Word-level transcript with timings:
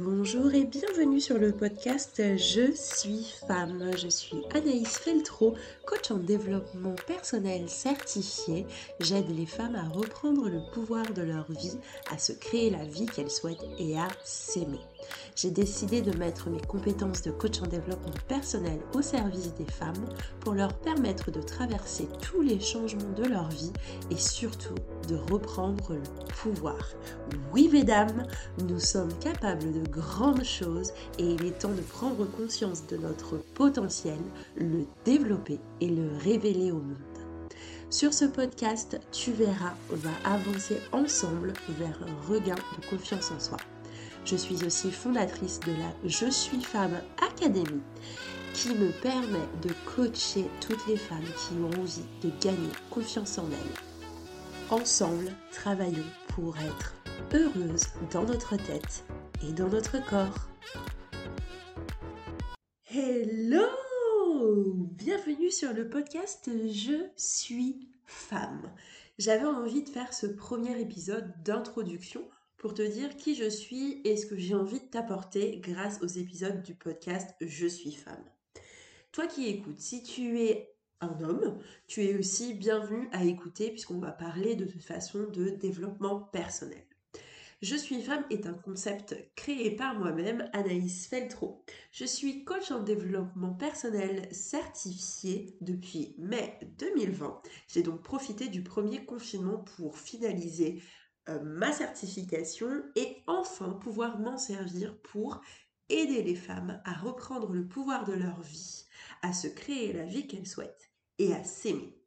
Bonjour 0.00 0.52
et 0.54 0.64
bienvenue 0.64 1.20
sur 1.20 1.38
le 1.38 1.52
podcast 1.52 2.20
Je 2.36 2.72
suis 2.74 3.32
femme. 3.46 3.90
Je 3.96 4.08
suis 4.08 4.42
Anaïs 4.52 4.98
Feltro, 4.98 5.54
coach 5.86 6.10
en 6.10 6.16
développement 6.16 6.96
personnel 7.06 7.68
certifié. 7.68 8.66
J'aide 8.98 9.30
les 9.30 9.46
femmes 9.46 9.76
à 9.76 9.88
reprendre 9.88 10.48
le 10.48 10.60
pouvoir 10.72 11.04
de 11.12 11.22
leur 11.22 11.50
vie, 11.52 11.78
à 12.10 12.18
se 12.18 12.32
créer 12.32 12.70
la 12.70 12.84
vie 12.84 13.06
qu'elles 13.06 13.30
souhaitent 13.30 13.66
et 13.78 13.96
à 13.96 14.08
s'aimer. 14.24 14.80
J'ai 15.36 15.50
décidé 15.50 16.00
de 16.00 16.16
mettre 16.16 16.48
mes 16.48 16.60
compétences 16.60 17.22
de 17.22 17.30
coach 17.30 17.60
en 17.60 17.66
développement 17.66 18.14
personnel 18.26 18.80
au 18.94 19.02
service 19.02 19.54
des 19.54 19.70
femmes 19.70 20.08
pour 20.40 20.54
leur 20.54 20.72
permettre 20.78 21.30
de 21.30 21.42
traverser 21.42 22.08
tous 22.22 22.40
les 22.40 22.58
changements 22.58 23.12
de 23.16 23.24
leur 23.24 23.48
vie 23.48 23.72
et 24.10 24.16
surtout 24.16 24.74
de 25.08 25.16
reprendre 25.16 25.94
le 25.94 26.26
pouvoir. 26.42 26.90
Oui, 27.52 27.68
mesdames, 27.72 28.26
nous 28.66 28.80
sommes 28.80 29.12
capables 29.18 29.72
de 29.72 29.83
grandes 29.84 30.44
choses 30.44 30.92
et 31.18 31.24
il 31.24 31.44
est 31.44 31.58
temps 31.58 31.72
de 31.72 31.80
prendre 31.80 32.26
conscience 32.26 32.86
de 32.86 32.96
notre 32.96 33.36
potentiel, 33.54 34.18
le 34.56 34.84
développer 35.04 35.58
et 35.80 35.88
le 35.88 36.08
révéler 36.22 36.70
au 36.70 36.78
monde. 36.78 36.96
Sur 37.90 38.12
ce 38.12 38.24
podcast, 38.24 38.98
tu 39.12 39.32
verras, 39.32 39.74
on 39.92 39.96
va 39.96 40.10
avancer 40.24 40.78
ensemble 40.92 41.52
vers 41.78 41.98
un 42.02 42.32
regain 42.32 42.56
de 42.56 42.86
confiance 42.90 43.30
en 43.30 43.38
soi. 43.38 43.58
Je 44.24 44.36
suis 44.36 44.64
aussi 44.64 44.90
fondatrice 44.90 45.60
de 45.60 45.72
la 45.72 46.08
Je 46.08 46.30
suis 46.30 46.62
femme 46.62 46.98
Académie 47.22 47.82
qui 48.54 48.70
me 48.70 48.90
permet 48.90 49.46
de 49.62 49.70
coacher 49.94 50.46
toutes 50.60 50.86
les 50.86 50.96
femmes 50.96 51.22
qui 51.36 51.54
ont 51.54 51.80
envie 51.80 52.02
de 52.22 52.30
gagner 52.40 52.70
confiance 52.90 53.38
en 53.38 53.46
elles. 53.46 54.70
Ensemble, 54.70 55.30
travaillons 55.52 56.10
pour 56.34 56.56
être 56.56 56.94
heureuses 57.34 57.88
dans 58.12 58.22
notre 58.22 58.56
tête 58.56 59.04
et 59.42 59.52
dans 59.52 59.68
notre 59.68 60.04
corps. 60.06 60.48
Hello 62.90 63.66
Bienvenue 64.96 65.50
sur 65.50 65.72
le 65.72 65.88
podcast 65.88 66.48
Je 66.48 67.06
suis 67.16 67.88
femme. 68.06 68.70
J'avais 69.18 69.44
envie 69.44 69.82
de 69.82 69.88
faire 69.88 70.12
ce 70.12 70.26
premier 70.26 70.80
épisode 70.80 71.32
d'introduction 71.44 72.22
pour 72.56 72.74
te 72.74 72.82
dire 72.82 73.16
qui 73.16 73.34
je 73.34 73.48
suis 73.48 74.00
et 74.04 74.16
ce 74.16 74.26
que 74.26 74.36
j'ai 74.36 74.54
envie 74.54 74.80
de 74.80 74.86
t'apporter 74.86 75.58
grâce 75.58 76.00
aux 76.02 76.06
épisodes 76.06 76.62
du 76.62 76.74
podcast 76.74 77.34
Je 77.40 77.66
suis 77.66 77.92
femme. 77.92 78.24
Toi 79.12 79.26
qui 79.26 79.48
écoutes, 79.48 79.80
si 79.80 80.02
tu 80.02 80.40
es 80.40 80.74
un 81.00 81.20
homme, 81.20 81.58
tu 81.86 82.04
es 82.04 82.16
aussi 82.16 82.54
bienvenu 82.54 83.08
à 83.12 83.24
écouter 83.24 83.70
puisqu'on 83.70 83.98
va 83.98 84.12
parler 84.12 84.54
de 84.54 84.64
toute 84.64 84.82
façon 84.84 85.26
de 85.30 85.50
développement 85.50 86.20
personnel. 86.20 86.84
Je 87.64 87.76
suis 87.76 88.02
femme 88.02 88.26
est 88.28 88.44
un 88.44 88.52
concept 88.52 89.16
créé 89.36 89.70
par 89.70 89.94
moi-même, 89.94 90.50
Anaïs 90.52 91.06
Feltro. 91.06 91.64
Je 91.92 92.04
suis 92.04 92.44
coach 92.44 92.70
en 92.70 92.82
développement 92.82 93.54
personnel 93.54 94.28
certifié 94.32 95.56
depuis 95.62 96.14
mai 96.18 96.58
2020. 96.76 97.40
J'ai 97.68 97.82
donc 97.82 98.02
profité 98.02 98.48
du 98.48 98.62
premier 98.62 99.06
confinement 99.06 99.56
pour 99.56 99.96
finaliser 99.96 100.82
euh, 101.30 101.40
ma 101.42 101.72
certification 101.72 102.68
et 102.96 103.22
enfin 103.26 103.70
pouvoir 103.70 104.18
m'en 104.18 104.36
servir 104.36 104.98
pour 104.98 105.40
aider 105.88 106.22
les 106.22 106.36
femmes 106.36 106.82
à 106.84 106.92
reprendre 106.92 107.50
le 107.50 107.66
pouvoir 107.66 108.04
de 108.04 108.12
leur 108.12 108.42
vie, 108.42 108.84
à 109.22 109.32
se 109.32 109.48
créer 109.48 109.94
la 109.94 110.04
vie 110.04 110.26
qu'elles 110.26 110.46
souhaitent 110.46 110.92
et 111.18 111.32
à 111.32 111.42
s'aimer. 111.42 111.98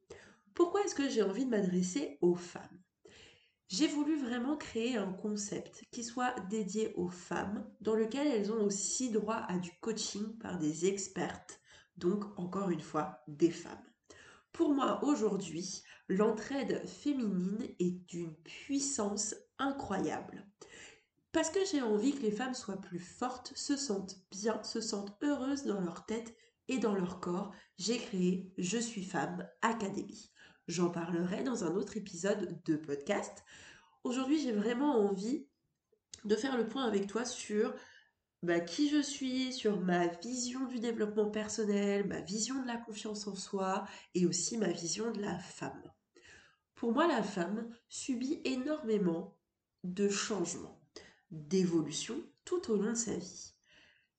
Pourquoi 0.53 0.83
est-ce 0.83 0.93
que 0.93 1.09
j'ai 1.09 1.23
envie 1.23 1.45
de 1.45 1.49
m'adresser 1.49 2.19
aux 2.21 2.35
femmes? 2.35 2.76
J'ai 3.69 3.87
voulu 3.87 4.17
vraiment 4.17 4.55
créer 4.55 4.95
un 4.95 5.11
concept 5.11 5.83
qui 5.91 6.05
soit 6.05 6.33
dédié 6.49 6.93
aux 6.95 7.09
femmes, 7.09 7.69
dans 7.81 7.95
lequel 7.95 8.27
elles 8.27 8.51
ont 8.53 8.63
aussi 8.63 9.11
droit 9.11 9.43
à 9.47 9.57
du 9.57 9.71
coaching 9.81 10.37
par 10.37 10.57
des 10.57 10.85
expertes, 10.85 11.59
donc 11.97 12.23
encore 12.39 12.69
une 12.69 12.81
fois 12.81 13.19
des 13.27 13.51
femmes. 13.51 13.83
Pour 14.53 14.73
moi, 14.73 15.03
aujourd'hui, 15.03 15.83
l'entraide 16.07 16.87
féminine 16.87 17.67
est 17.79 18.07
d'une 18.07 18.33
puissance 18.37 19.35
incroyable. 19.59 20.47
Parce 21.33 21.49
que 21.49 21.59
j'ai 21.69 21.81
envie 21.81 22.15
que 22.15 22.23
les 22.23 22.31
femmes 22.31 22.55
soient 22.55 22.81
plus 22.81 22.99
fortes, 22.99 23.51
se 23.53 23.75
sentent 23.75 24.17
bien, 24.31 24.63
se 24.63 24.79
sentent 24.79 25.15
heureuses 25.21 25.65
dans 25.65 25.81
leur 25.81 26.05
tête 26.05 26.33
et 26.69 26.77
dans 26.79 26.95
leur 26.95 27.19
corps, 27.19 27.53
j'ai 27.77 27.97
créé 27.97 28.53
Je 28.57 28.77
suis 28.77 29.03
femme 29.03 29.45
Académie. 29.61 30.31
J'en 30.67 30.89
parlerai 30.89 31.43
dans 31.43 31.63
un 31.63 31.75
autre 31.75 31.95
épisode 31.95 32.61
de 32.65 32.75
podcast. 32.75 33.45
Aujourd'hui, 34.03 34.41
j'ai 34.41 34.51
vraiment 34.51 34.99
envie 34.99 35.47
de 36.25 36.35
faire 36.35 36.57
le 36.57 36.67
point 36.67 36.83
avec 36.83 37.07
toi 37.07 37.23
sur 37.23 37.73
bah, 38.43 38.59
qui 38.59 38.89
je 38.89 39.01
suis, 39.01 39.53
sur 39.53 39.79
ma 39.79 40.07
vision 40.07 40.65
du 40.65 40.79
développement 40.81 41.29
personnel, 41.29 42.05
ma 42.05 42.19
vision 42.19 42.61
de 42.61 42.67
la 42.67 42.75
confiance 42.75 43.27
en 43.27 43.35
soi 43.35 43.87
et 44.13 44.25
aussi 44.25 44.57
ma 44.57 44.67
vision 44.67 45.09
de 45.11 45.21
la 45.21 45.39
femme. 45.39 45.81
Pour 46.75 46.91
moi, 46.91 47.07
la 47.07 47.23
femme 47.23 47.69
subit 47.87 48.41
énormément 48.43 49.39
de 49.85 50.09
changements, 50.09 50.81
d'évolutions 51.31 52.21
tout 52.43 52.71
au 52.71 52.75
long 52.75 52.91
de 52.91 52.97
sa 52.97 53.15
vie. 53.15 53.53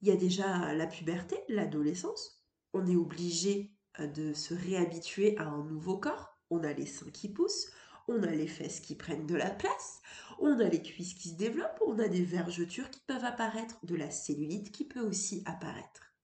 Il 0.01 0.09
y 0.09 0.13
a 0.13 0.17
déjà 0.17 0.73
la 0.73 0.87
puberté, 0.87 1.37
l'adolescence. 1.49 2.43
On 2.73 2.87
est 2.87 2.97
obligé 2.97 3.75
euh, 4.01 4.07
de 4.07 4.33
se 4.33 4.55
réhabituer 4.55 5.37
à 5.39 5.45
un 5.45 5.65
nouveau 5.65 5.99
corps. 5.99 6.28
On 6.51 6.65
a 6.65 6.73
les 6.73 6.87
seins 6.87 7.11
qui 7.11 7.29
poussent, 7.29 7.71
on 8.09 8.23
a 8.23 8.31
les 8.31 8.47
fesses 8.47 8.81
qui 8.81 8.95
prennent 8.95 9.27
de 9.27 9.35
la 9.35 9.51
place, 9.51 10.01
on 10.39 10.59
a 10.61 10.69
les 10.69 10.83
cuisses 10.83 11.15
qui 11.15 11.31
se 11.31 11.37
développent, 11.37 11.83
on 11.87 11.99
a 11.99 12.09
des 12.09 12.25
vergetures 12.25 12.91
qui 12.91 13.01
peuvent 13.07 13.25
apparaître, 13.25 13.79
de 13.85 13.95
la 13.97 14.11
cellulite 14.11 14.73
qui 14.73 14.85
peut 14.85 15.01
aussi 15.01 15.43
apparaître. 15.47 16.15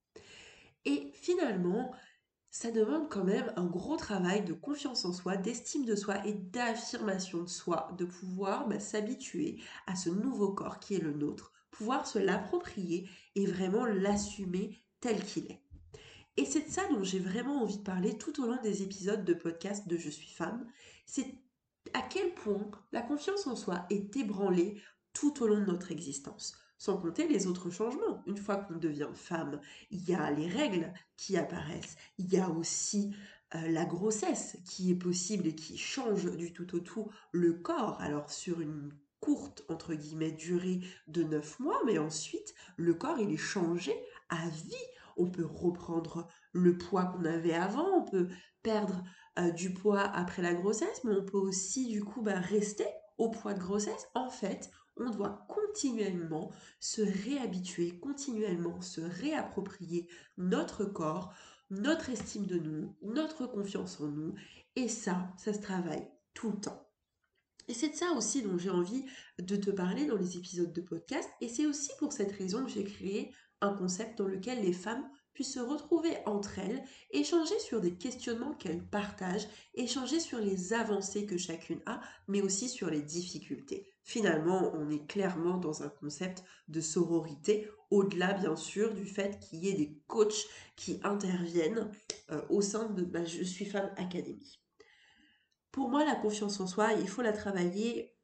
Et 0.87 1.13
finalement, 1.15 1.95
ça 2.51 2.71
demande 2.71 3.09
quand 3.11 3.25
même 3.25 3.53
un 3.57 3.67
gros 3.67 3.97
travail 3.97 4.45
de 4.45 4.53
confiance 4.53 5.05
en 5.05 5.13
soi, 5.13 5.37
d'estime 5.37 5.84
de 5.84 5.97
soi 5.97 6.25
et 6.25 6.34
d'affirmation 6.34 7.43
de 7.43 7.49
soi, 7.49 7.91
de 7.99 8.05
pouvoir 8.05 8.69
bah, 8.69 8.79
s'habituer 8.79 9.61
à 9.87 9.97
ce 9.97 10.09
nouveau 10.09 10.53
corps 10.53 10.79
qui 10.79 10.95
est 10.95 11.01
le 11.01 11.13
nôtre, 11.13 11.53
pouvoir 11.73 12.07
se 12.07 12.21
l'approprier 12.21 13.11
et 13.34 13.47
vraiment 13.47 13.84
l'assumer 13.84 14.84
tel 15.01 15.23
qu'il 15.25 15.51
est. 15.51 15.64
Et 16.37 16.45
c'est 16.45 16.67
de 16.67 16.71
ça 16.71 16.87
dont 16.89 17.03
j'ai 17.03 17.21
vraiment 17.21 17.62
envie 17.62 17.78
de 17.78 17.83
parler 17.83 18.19
tout 18.19 18.43
au 18.43 18.47
long 18.47 18.61
des 18.62 18.83
épisodes 18.83 19.25
de 19.25 19.34
podcast 19.34 19.87
de 19.87 19.97
Je 19.97 20.11
suis 20.11 20.31
femme. 20.31 20.67
C'est 21.06 21.34
à 21.93 22.03
quel 22.03 22.34
point 22.34 22.71
la 22.93 23.03
confiance 23.03 23.47
en 23.47 23.56
soi 23.56 23.87
est 23.91 24.17
ébranlée 24.17 24.81
tout 25.12 25.43
au 25.43 25.47
long 25.47 25.61
de 25.61 25.67
notre 25.67 25.93
existence 25.93 26.56
sans 26.77 26.99
compter 26.99 27.28
les 27.28 27.47
autres 27.47 27.71
changements. 27.71 28.22
Une 28.27 28.37
fois 28.37 28.56
qu'on 28.56 28.77
devient 28.77 29.09
femme, 29.15 29.61
il 29.91 30.06
y 30.09 30.12
a 30.15 30.31
les 30.33 30.49
règles 30.49 30.93
qui 31.17 31.37
apparaissent, 31.39 31.97
il 32.19 32.31
y 32.31 32.39
a 32.39 32.51
aussi 32.51 33.15
euh, 33.55 33.69
la 33.69 33.84
grossesse 33.87 34.59
qui 34.66 34.91
est 34.91 34.97
possible 34.97 35.47
et 35.47 35.55
qui 35.55 35.78
change 35.78 36.31
du 36.37 36.53
tout 36.53 36.75
au 36.75 36.81
tout 36.81 37.11
le 37.33 37.55
corps. 37.55 37.99
Alors 38.01 38.31
sur 38.31 38.61
une 38.61 38.93
courte, 39.21 39.65
entre 39.71 39.95
durée 39.95 40.81
de 41.06 41.22
9 41.22 41.61
mois, 41.61 41.81
mais 41.87 41.97
ensuite, 41.97 42.55
le 42.77 42.93
corps, 42.93 43.19
il 43.19 43.33
est 43.33 43.39
changé 43.39 43.95
à 44.28 44.47
vie. 44.51 44.75
On 45.17 45.31
peut 45.31 45.47
reprendre 45.47 46.29
le 46.53 46.77
poids 46.77 47.05
qu'on 47.05 47.25
avait 47.25 47.55
avant, 47.55 47.89
on 47.99 48.05
peut 48.05 48.29
perdre 48.63 49.03
euh, 49.39 49.51
du 49.51 49.73
poids 49.73 50.01
après 50.01 50.43
la 50.43 50.55
grossesse, 50.55 51.03
mais 51.05 51.15
on 51.15 51.25
peut 51.25 51.39
aussi, 51.39 51.89
du 51.89 52.05
coup, 52.05 52.23
bah, 52.23 52.39
rester 52.39 52.87
au 53.19 53.31
poids 53.31 53.55
de 53.55 53.61
grossesse. 53.61 54.09
En 54.15 54.31
fait, 54.31 54.71
on 54.97 55.11
doit 55.11 55.47
continuellement 55.49 56.53
se 56.81 57.03
réhabituer, 57.03 57.99
continuellement 57.99 58.81
se 58.81 59.01
réapproprier 59.01 60.09
notre 60.37 60.85
corps, 60.85 61.35
notre 61.71 62.11
estime 62.11 62.47
de 62.47 62.59
nous, 62.59 62.97
notre 63.03 63.47
confiance 63.47 64.01
en 64.01 64.09
nous. 64.09 64.35
Et 64.77 64.89
ça, 64.89 65.33
ça 65.37 65.53
se 65.53 65.61
travaille 65.61 66.07
tout 66.33 66.51
le 66.51 66.61
temps. 66.61 66.89
Et 67.67 67.75
c'est 67.75 67.91
de 67.91 67.95
ça 67.95 68.13
aussi 68.13 68.43
dont 68.43 68.59
j'ai 68.59 68.71
envie 68.71 69.05
de 69.39 69.57
te 69.57 69.71
parler 69.71 70.07
dans 70.07 70.17
les 70.17 70.37
épisodes 70.37 70.73
de 70.73 70.81
podcast. 70.83 71.29
Et 71.41 71.49
c'est 71.49 71.67
aussi 71.67 71.91
pour 71.99 72.13
cette 72.13 72.33
raison 72.33 72.65
que 72.65 72.71
j'ai 72.71 72.84
créé 72.84 73.33
un 73.65 73.75
concept 73.75 74.19
dans 74.19 74.27
lequel 74.27 74.63
les 74.63 74.72
femmes 74.72 75.09
puissent 75.33 75.55
se 75.55 75.61
retrouver 75.61 76.16
entre 76.27 76.61
elles, 76.61 76.84
échanger 77.11 77.59
sur 77.59 77.81
des 77.81 77.95
questionnements 77.97 78.55
qu'elles 78.55 78.84
partagent, 78.84 79.49
échanger 79.75 80.21
sur 80.21 80.39
les 80.39 80.72
avancées 80.72 81.27
que 81.27 81.37
chacune 81.37 81.81
a, 81.87 82.01
mais 82.28 82.41
aussi 82.41 82.69
sur 82.69 82.89
les 82.89 83.03
difficultés. 83.03 83.89
Finalement, 84.05 84.72
on 84.75 84.91
est 84.91 85.07
clairement 85.07 85.59
dans 85.59 85.83
un 85.83 85.89
concept 85.89 86.45
de 86.69 86.81
sororité, 86.81 87.69
au-delà 87.91 88.34
bien 88.34 88.55
sûr 88.55 88.95
du 88.95 89.07
fait 89.07 89.41
qu'il 89.41 89.65
y 89.65 89.69
ait 89.69 89.75
des 89.75 89.99
coachs 90.07 90.47
qui 90.77 91.01
interviennent 91.03 91.91
euh, 92.31 92.43
au 92.49 92.60
sein 92.60 92.91
de 92.91 93.05
ma 93.05 93.25
Je 93.25 93.43
suis 93.43 93.65
femme 93.65 93.91
académie. 93.97 94.60
Pour 95.72 95.89
moi, 95.89 96.05
la 96.05 96.15
confiance 96.15 96.60
en 96.60 96.69
soi, 96.69 96.93
il 96.93 97.09
faut 97.09 97.22
la 97.22 97.33
travailler 97.33 98.15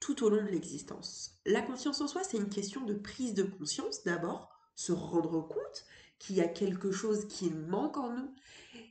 tout 0.00 0.24
au 0.24 0.30
long 0.30 0.42
de 0.42 0.48
l'existence. 0.48 1.38
La 1.44 1.62
confiance 1.62 2.00
en 2.00 2.08
soi, 2.08 2.22
c'est 2.24 2.38
une 2.38 2.48
question 2.48 2.82
de 2.82 2.94
prise 2.94 3.34
de 3.34 3.42
conscience 3.42 4.04
d'abord, 4.04 4.53
se 4.74 4.92
rendre 4.92 5.40
compte 5.46 5.84
qu'il 6.18 6.36
y 6.36 6.40
a 6.40 6.48
quelque 6.48 6.90
chose 6.92 7.26
qui 7.28 7.50
manque 7.50 7.96
en 7.96 8.10
nous, 8.14 8.34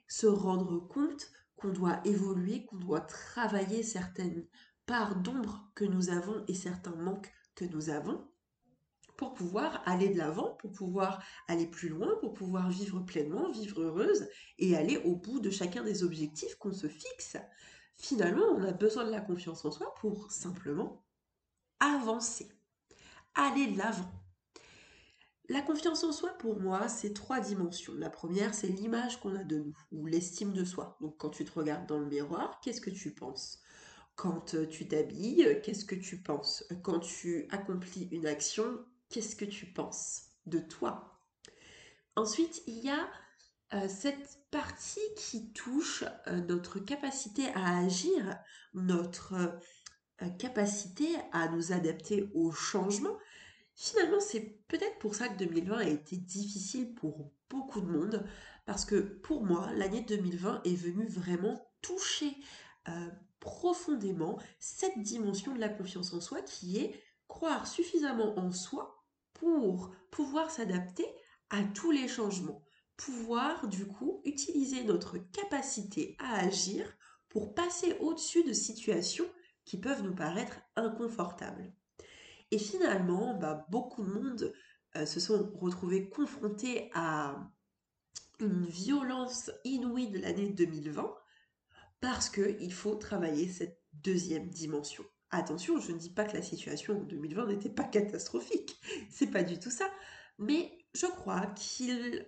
se 0.08 0.28
rendre 0.28 0.80
compte 0.88 1.32
qu'on 1.56 1.70
doit 1.70 2.00
évoluer, 2.06 2.66
qu'on 2.66 2.78
doit 2.78 3.02
travailler 3.02 3.84
certaines 3.84 4.46
parts 4.86 5.16
d'ombre 5.16 5.72
que 5.76 5.86
nous 5.86 6.10
avons 6.10 6.44
et 6.48 6.54
certains 6.54 6.96
manques 6.96 7.32
que 7.56 7.66
nous 7.66 7.90
avons. 7.90 8.28
pour 9.18 9.34
pouvoir 9.34 9.82
aller 9.86 10.10
de 10.10 10.18
l'avant, 10.18 10.56
pour 10.56 10.72
pouvoir 10.72 11.24
aller 11.48 11.68
plus 11.68 11.90
loin, 11.90 12.16
pour 12.20 12.34
pouvoir 12.34 12.70
vivre 12.70 13.00
pleinement, 13.02 13.52
vivre 13.52 13.82
heureuse 13.82 14.28
et 14.58 14.76
aller 14.76 14.98
au 14.98 15.16
bout 15.16 15.40
de 15.40 15.50
chacun 15.52 15.84
des 15.84 16.04
objectifs 16.04 16.56
qu'on 16.56 16.74
se 16.74 16.88
fixe. 16.88 17.38
Finalement, 17.96 18.46
on 18.46 18.64
a 18.64 18.72
besoin 18.72 19.06
de 19.06 19.12
la 19.12 19.22
confiance 19.22 19.64
en 19.66 19.72
soi 19.72 19.94
pour 20.02 20.32
simplement 20.32 21.06
avancer, 21.80 22.50
aller 23.36 23.68
de 23.68 23.78
l'avant. 23.78 24.23
La 25.50 25.62
confiance 25.62 26.06
en 26.06 26.14
soi, 26.14 26.30
pour 26.38 26.60
moi, 26.60 26.88
c'est 26.88 27.14
trois 27.14 27.42
dimensions. 27.42 27.94
La 27.96 28.10
première, 28.10 28.54
c'est 28.54 28.68
l'image 28.68 29.20
qu'on 29.20 29.36
a 29.36 29.44
de 29.44 29.58
nous, 29.58 29.78
ou 29.92 30.06
l'estime 30.06 30.54
de 30.54 30.64
soi. 30.64 30.98
Donc 31.02 31.18
quand 31.18 31.32
tu 31.32 31.44
te 31.44 31.52
regardes 31.52 31.86
dans 31.86 32.00
le 32.00 32.06
miroir, 32.06 32.62
qu'est-ce 32.62 32.80
que 32.80 32.90
tu 32.90 33.12
penses? 33.14 33.62
Quand 34.16 34.54
euh, 34.54 34.66
tu 34.66 34.88
t'habilles, 34.88 35.60
qu'est-ce 35.64 35.84
que 35.86 35.96
tu 35.96 36.22
penses? 36.22 36.64
Quand 36.82 37.00
tu 37.00 37.48
accomplis 37.52 38.08
une 38.12 38.26
action, 38.26 38.86
qu'est-ce 39.10 39.36
que 39.36 39.44
tu 39.44 39.66
penses 39.66 40.30
de 40.46 40.60
toi? 40.60 41.20
Ensuite, 42.16 42.64
il 42.68 42.80
y 42.80 42.90
a 42.90 43.10
euh, 43.74 43.88
cette 43.90 44.46
partie 44.50 45.02
qui 45.18 45.52
touche 45.52 46.06
euh, 46.28 46.40
notre 46.42 46.80
capacité 46.80 47.48
à 47.54 47.80
agir, 47.80 48.38
notre 48.74 49.60
capacité 50.40 51.08
à 51.34 51.50
nous 51.50 51.74
adapter 51.74 52.30
au 52.34 52.52
changement. 52.52 53.18
Finalement, 53.76 54.20
c'est 54.20 54.64
peut-être 54.68 55.00
pour 55.00 55.16
ça 55.16 55.30
que 55.30 55.38
2020 55.38 55.78
a 55.78 55.88
été 55.88 56.16
difficile 56.18 56.94
pour 56.94 57.32
beaucoup 57.50 57.82
de 57.82 57.88
monde, 57.88 58.26
parce 58.66 58.86
que 58.86 58.96
pour 58.96 59.44
moi, 59.44 59.72
l'année 59.74 60.02
2020 60.02 60.62
est 60.64 60.76
venue 60.76 61.08
vraiment 61.08 61.60
toucher 61.82 62.38
profondément 63.40 64.40
cette 64.60 65.02
dimension 65.02 65.54
de 65.54 65.60
la 65.60 65.70
confiance 65.70 66.14
en 66.14 66.22
soi 66.22 66.42
qui 66.42 66.78
est 66.78 66.96
croire 67.28 67.68
suffisamment 67.68 68.38
en 68.38 68.52
soi 68.52 69.04
pour 69.34 69.92
pouvoir 70.12 70.52
s'adapter 70.52 71.06
à 71.50 71.64
tous 71.64 71.92
les 71.92 72.08
changements, 72.08 72.64
pouvoir 72.96 73.68
du 73.68 73.86
coup 73.88 74.22
utiliser 74.24 74.84
notre 74.84 75.18
capacité 75.18 76.16
à 76.20 76.36
agir 76.36 76.86
pour 77.30 77.54
passer 77.54 77.98
au-dessus 78.00 78.44
de 78.44 78.54
situations 78.54 79.26
qui 79.66 79.78
peuvent 79.78 80.04
nous 80.04 80.16
paraître 80.16 80.58
inconfortables. 80.76 81.74
Et 82.52 82.60
finalement, 82.60 83.34
bah, 83.36 83.66
beaucoup 83.70 84.04
de 84.04 84.12
monde 84.12 84.54
euh, 84.96 85.06
se 85.06 85.20
sont 85.20 85.52
retrouvés 85.60 86.10
confrontés 86.10 86.92
à 86.94 87.50
une 88.40 88.66
violence 88.66 89.52
inouïe 89.64 90.10
de 90.10 90.20
l'année 90.20 90.50
2020 90.50 91.16
parce 92.02 92.30
qu'il 92.30 92.74
faut 92.74 92.96
travailler 92.96 93.48
cette 93.48 93.82
deuxième 93.94 94.50
dimension. 94.50 95.06
Attention, 95.30 95.80
je 95.80 95.92
ne 95.92 95.98
dis 95.98 96.12
pas 96.12 96.26
que 96.26 96.36
la 96.36 96.44
situation 96.44 97.00
en 97.00 97.04
2020 97.04 97.48
n'était 97.48 97.70
pas 97.70 97.86
catastrophique, 97.86 98.78
c'est 99.10 99.32
pas 99.32 99.44
du 99.44 99.58
tout 99.58 99.72
ça, 99.72 99.90
mais 100.38 100.78
je 100.94 101.08
crois 101.08 101.48
qu'il 101.56 102.28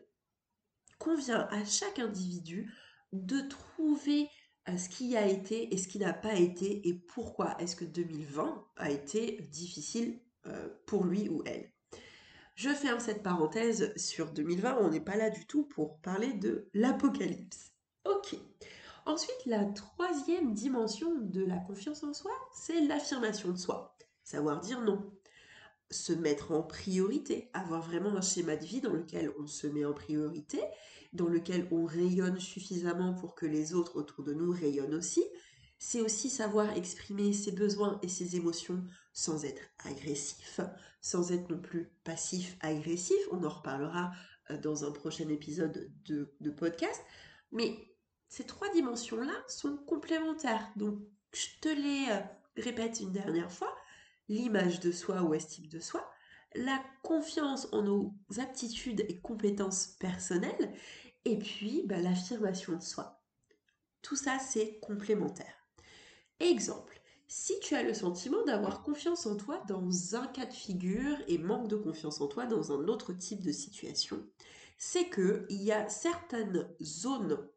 convient 0.98 1.48
à 1.52 1.64
chaque 1.66 2.00
individu 2.00 2.74
de 3.12 3.42
trouver 3.42 4.30
ce 4.78 4.90
qui 4.90 5.16
a 5.16 5.28
été 5.28 5.74
et 5.74 5.78
ce 5.78 5.88
qui 5.88 6.00
n'a 6.00 6.14
pas 6.14 6.36
été 6.36 6.88
et 6.88 6.94
pourquoi 6.94 7.56
est-ce 7.60 7.76
que 7.76 7.86
2020 7.86 8.66
a 8.78 8.90
été 8.90 9.42
difficile 9.52 10.20
euh, 10.48 10.70
pour 10.86 11.06
lui 11.06 11.30
ou 11.30 11.44
elle. 11.46 11.72
Je 12.56 12.70
ferme 12.70 13.00
cette 13.00 13.22
parenthèse 13.22 13.94
sur 13.98 14.32
2020, 14.32 14.78
on 14.80 14.90
n'est 14.90 15.02
pas 15.02 15.18
là 15.18 15.30
du 15.30 15.46
tout 15.46 15.64
pour 15.64 16.00
parler 16.00 16.34
de 16.34 16.70
l'apocalypse. 16.74 17.74
Ok. 18.06 18.36
Ensuite, 19.06 19.46
la 19.46 19.66
troisième 19.66 20.54
dimension 20.54 21.14
de 21.20 21.44
la 21.44 21.58
confiance 21.58 22.04
en 22.04 22.14
soi, 22.14 22.32
c'est 22.54 22.82
l'affirmation 22.82 23.52
de 23.52 23.58
soi. 23.58 23.96
Savoir 24.24 24.62
dire 24.62 24.82
non. 24.82 25.12
Se 25.92 26.14
mettre 26.14 26.52
en 26.52 26.64
priorité, 26.64 27.50
avoir 27.54 27.82
vraiment 27.82 28.16
un 28.16 28.22
schéma 28.22 28.56
de 28.56 28.66
vie 28.66 28.82
dans 28.82 28.94
lequel 28.94 29.32
on 29.40 29.48
se 29.48 29.68
met 29.68 29.86
en 29.86 29.94
priorité, 29.94 30.60
dans 31.14 31.28
lequel 31.28 31.68
on 31.72 31.86
rayonne 31.86 32.40
suffisamment 32.40 33.14
pour 33.14 33.36
que 33.36 33.46
les 33.46 33.74
autres 33.74 33.96
autour 33.96 34.24
de 34.24 34.34
nous 34.34 34.52
rayonnent 34.52 34.96
aussi. 34.96 35.24
C'est 35.78 36.02
aussi 36.02 36.30
savoir 36.30 36.76
exprimer 36.76 37.34
ses 37.34 37.52
besoins 37.52 38.00
et 38.02 38.08
ses 38.08 38.36
émotions 38.36 38.84
sans 39.14 39.46
être 39.46 39.62
agressif, 39.84 40.60
sans 41.02 41.32
être 41.32 41.50
non 41.50 41.60
plus 41.60 41.92
passif-agressif. 42.04 43.18
On 43.32 43.44
en 43.44 43.50
reparlera 43.50 44.12
euh, 44.50 44.58
dans 44.58 44.86
un 44.86 44.92
prochain 44.92 45.30
épisode 45.30 45.92
de, 46.06 46.34
de 46.40 46.50
podcast. 46.50 47.02
Mais 47.52 47.78
ces 48.28 48.46
trois 48.46 48.72
dimensions-là 48.74 49.34
sont 49.48 49.78
complémentaires. 49.78 50.72
Donc, 50.76 51.00
je 51.34 51.48
te 51.62 51.70
les 51.70 52.08
euh, 52.10 52.20
répète 52.58 53.00
une 53.00 53.12
dernière 53.12 53.52
fois. 53.52 53.74
L'image 54.28 54.80
de 54.80 54.92
soi 54.92 55.22
ou 55.22 55.34
estime 55.34 55.68
de 55.68 55.80
soi, 55.80 56.08
la 56.56 56.82
confiance 57.04 57.68
en 57.72 57.84
nos 57.84 58.14
aptitudes 58.38 59.06
et 59.08 59.20
compétences 59.20 59.88
personnelles, 60.00 60.74
et 61.26 61.38
puis 61.38 61.84
bah, 61.86 62.00
l'affirmation 62.00 62.74
de 62.74 62.84
soi. 62.84 63.22
Tout 64.02 64.16
ça, 64.16 64.40
c'est 64.40 64.80
complémentaire. 64.80 65.68
Exemple, 66.40 67.02
si 67.28 67.60
tu 67.60 67.76
as 67.76 67.84
le 67.84 67.94
sentiment 67.94 68.44
d'avoir 68.46 68.84
confiance 68.84 69.26
en 69.26 69.36
toi 69.36 69.64
dans 69.68 70.16
un 70.16 70.28
cas 70.28 70.46
de 70.46 70.54
figure 70.54 71.18
et 71.28 71.38
manque 71.38 71.68
de 71.68 71.76
confiance 71.76 72.22
en 72.22 72.28
toi 72.28 72.46
dans 72.46 72.72
un 72.72 72.88
autre 72.88 73.14
type 73.14 73.44
de 73.44 73.52
situation, 73.52 74.24
c'est 74.78 75.10
qu'il 75.10 75.46
y 75.64 75.72
a 75.72 75.90
certaines 75.90 76.68
zones 76.82 77.48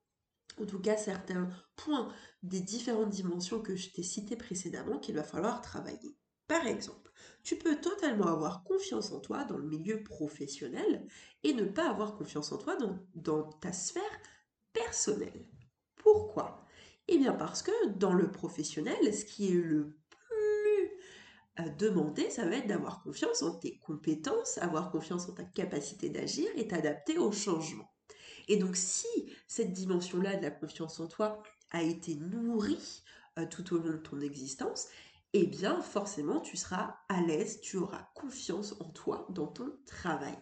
en 0.60 0.66
tout 0.66 0.80
cas 0.80 0.96
certains 0.96 1.48
points 1.76 2.12
des 2.42 2.60
différentes 2.60 3.10
dimensions 3.10 3.60
que 3.60 3.76
je 3.76 3.90
t'ai 3.90 4.02
citées 4.02 4.36
précédemment 4.36 4.98
qu'il 4.98 5.14
va 5.14 5.22
falloir 5.22 5.60
travailler. 5.60 6.16
Par 6.48 6.66
exemple, 6.66 7.08
tu 7.42 7.56
peux 7.56 7.80
totalement 7.80 8.26
avoir 8.26 8.64
confiance 8.64 9.12
en 9.12 9.20
toi 9.20 9.44
dans 9.44 9.58
le 9.58 9.68
milieu 9.68 10.02
professionnel 10.02 11.06
et 11.44 11.52
ne 11.52 11.64
pas 11.64 11.88
avoir 11.88 12.16
confiance 12.16 12.52
en 12.52 12.58
toi 12.58 12.76
dans, 13.14 13.44
ta 13.44 13.72
sphère 13.72 14.02
personnelle. 14.72 15.46
Pourquoi? 15.96 16.64
Eh 17.06 17.18
bien 17.18 17.32
parce 17.32 17.62
que 17.62 17.88
dans 17.96 18.12
le 18.12 18.30
professionnel, 18.30 19.14
ce 19.14 19.24
qui 19.24 19.48
est 19.48 19.60
le 19.60 19.98
plus 20.10 20.90
euh, 21.60 21.68
demandé, 21.78 22.28
ça 22.30 22.46
va 22.46 22.56
être 22.56 22.66
d'avoir 22.66 23.02
confiance 23.02 23.42
en 23.42 23.58
tes 23.58 23.78
compétences, 23.78 24.58
avoir 24.58 24.90
confiance 24.90 25.28
en 25.28 25.32
ta 25.32 25.44
capacité 25.44 26.08
d'agir 26.08 26.48
et 26.56 26.68
t'adapter 26.68 27.18
au 27.18 27.30
changement. 27.32 27.90
Et 28.48 28.56
donc 28.56 28.76
si 28.76 29.06
cette 29.46 29.72
dimension-là 29.72 30.36
de 30.36 30.42
la 30.42 30.50
confiance 30.50 31.00
en 31.00 31.06
toi 31.06 31.42
a 31.70 31.82
été 31.82 32.14
nourrie 32.14 33.02
euh, 33.38 33.46
tout 33.46 33.74
au 33.74 33.78
long 33.78 33.92
de 33.92 33.96
ton 33.98 34.20
existence, 34.20 34.88
eh 35.34 35.46
bien 35.46 35.82
forcément 35.82 36.40
tu 36.40 36.56
seras 36.56 36.96
à 37.08 37.20
l'aise, 37.22 37.60
tu 37.60 37.76
auras 37.76 38.08
confiance 38.14 38.74
en 38.80 38.90
toi 38.90 39.26
dans 39.30 39.46
ton 39.46 39.72
travail. 39.86 40.38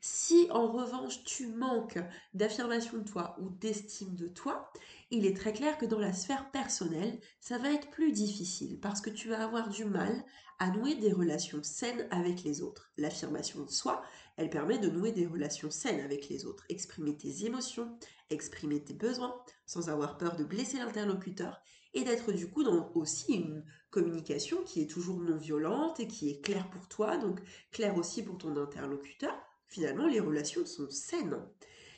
Si 0.00 0.48
en 0.50 0.66
revanche 0.66 1.22
tu 1.22 1.46
manques 1.46 2.00
d'affirmation 2.34 2.98
de 2.98 3.04
toi 3.04 3.36
ou 3.40 3.50
d'estime 3.50 4.16
de 4.16 4.26
toi, 4.26 4.72
il 5.12 5.26
est 5.26 5.36
très 5.36 5.52
clair 5.52 5.78
que 5.78 5.86
dans 5.86 6.00
la 6.00 6.12
sphère 6.12 6.50
personnelle, 6.50 7.20
ça 7.40 7.56
va 7.58 7.70
être 7.70 7.88
plus 7.90 8.10
difficile 8.10 8.80
parce 8.80 9.00
que 9.00 9.10
tu 9.10 9.28
vas 9.28 9.44
avoir 9.44 9.68
du 9.68 9.84
mal 9.84 10.24
à 10.62 10.70
nouer 10.70 10.94
des 10.94 11.12
relations 11.12 11.60
saines 11.64 12.06
avec 12.12 12.44
les 12.44 12.62
autres. 12.62 12.92
L'affirmation 12.96 13.64
de 13.64 13.70
soi, 13.72 14.00
elle 14.36 14.48
permet 14.48 14.78
de 14.78 14.88
nouer 14.88 15.10
des 15.10 15.26
relations 15.26 15.72
saines 15.72 15.98
avec 15.98 16.28
les 16.28 16.46
autres, 16.46 16.64
exprimer 16.68 17.16
tes 17.16 17.46
émotions, 17.46 17.98
exprimer 18.30 18.80
tes 18.80 18.94
besoins, 18.94 19.34
sans 19.66 19.90
avoir 19.90 20.18
peur 20.18 20.36
de 20.36 20.44
blesser 20.44 20.76
l'interlocuteur, 20.76 21.60
et 21.94 22.04
d'être 22.04 22.30
du 22.30 22.48
coup 22.48 22.62
dans 22.62 22.92
aussi 22.94 23.34
une 23.34 23.64
communication 23.90 24.62
qui 24.62 24.80
est 24.80 24.86
toujours 24.86 25.18
non 25.18 25.36
violente 25.36 25.98
et 25.98 26.06
qui 26.06 26.30
est 26.30 26.40
claire 26.40 26.70
pour 26.70 26.86
toi, 26.86 27.16
donc 27.16 27.40
claire 27.72 27.96
aussi 27.96 28.22
pour 28.22 28.38
ton 28.38 28.56
interlocuteur. 28.56 29.36
Finalement, 29.66 30.06
les 30.06 30.20
relations 30.20 30.64
sont 30.64 30.88
saines. 30.90 31.44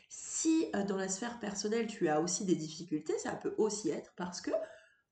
Si 0.08 0.70
euh, 0.74 0.84
dans 0.84 0.96
la 0.96 1.10
sphère 1.10 1.38
personnelle, 1.38 1.86
tu 1.86 2.08
as 2.08 2.18
aussi 2.18 2.46
des 2.46 2.56
difficultés, 2.56 3.18
ça 3.18 3.32
peut 3.32 3.54
aussi 3.58 3.90
être 3.90 4.14
parce 4.16 4.40
que 4.40 4.52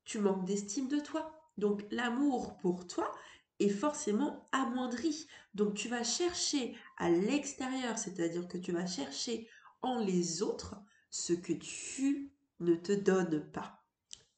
tu 0.04 0.20
manques 0.20 0.46
d'estime 0.46 0.88
de 0.88 1.00
toi. 1.00 1.38
Donc 1.58 1.84
l'amour 1.90 2.56
pour 2.56 2.86
toi, 2.86 3.12
est 3.58 3.68
forcément 3.68 4.48
amoindri. 4.52 5.26
Donc 5.54 5.74
tu 5.74 5.88
vas 5.88 6.04
chercher 6.04 6.74
à 6.98 7.10
l'extérieur, 7.10 7.98
c'est-à-dire 7.98 8.48
que 8.48 8.58
tu 8.58 8.72
vas 8.72 8.86
chercher 8.86 9.48
en 9.82 9.98
les 9.98 10.42
autres 10.42 10.76
ce 11.10 11.32
que 11.32 11.52
tu 11.52 12.32
ne 12.60 12.74
te 12.74 12.92
donnes 12.92 13.50
pas. 13.52 13.84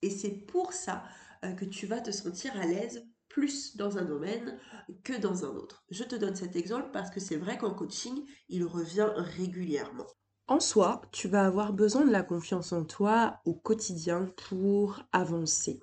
Et 0.03 0.11
c'est 0.11 0.33
pour 0.33 0.73
ça 0.73 1.05
euh, 1.45 1.53
que 1.53 1.65
tu 1.65 1.87
vas 1.87 2.01
te 2.01 2.11
sentir 2.11 2.57
à 2.57 2.67
l'aise 2.67 3.07
plus 3.29 3.77
dans 3.77 3.99
un 3.99 4.05
domaine 4.05 4.59
que 5.03 5.19
dans 5.19 5.45
un 5.45 5.57
autre. 5.57 5.85
Je 5.91 6.05
te 6.05 6.15
donne 6.15 6.37
cet 6.37 6.57
exemple 6.57 6.91
parce 6.93 7.11
que 7.11 7.21
c'est 7.21 7.37
vrai 7.37 7.59
qu'en 7.59 7.75
coaching, 7.75 8.25
il 8.49 8.65
revient 8.65 9.09
régulièrement. 9.17 10.07
En 10.47 10.61
soi, 10.61 11.01
tu 11.11 11.27
vas 11.27 11.47
avoir 11.47 11.73
besoin 11.73 12.05
de 12.05 12.13
la 12.13 12.23
confiance 12.23 12.73
en 12.73 12.85
toi 12.85 13.41
au 13.47 13.55
quotidien 13.55 14.31
pour 14.49 15.01
avancer. 15.11 15.81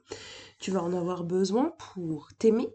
Tu 0.59 0.69
vas 0.69 0.83
en 0.83 0.93
avoir 0.93 1.23
besoin 1.23 1.73
pour 1.95 2.29
t'aimer, 2.37 2.69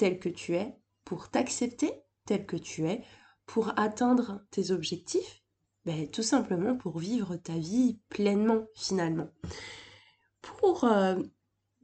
tel 0.00 0.18
que 0.18 0.30
tu 0.30 0.56
es, 0.56 0.74
pour 1.04 1.28
t'accepter 1.28 1.92
tel 2.24 2.46
que 2.46 2.56
tu 2.56 2.86
es, 2.86 3.04
pour 3.44 3.78
atteindre 3.78 4.40
tes 4.50 4.70
objectifs, 4.70 5.42
ben, 5.84 6.08
tout 6.08 6.22
simplement 6.22 6.74
pour 6.74 6.98
vivre 6.98 7.36
ta 7.36 7.52
vie 7.52 8.00
pleinement 8.08 8.64
finalement. 8.74 9.28
Pour 10.40 10.84
euh, 10.84 11.16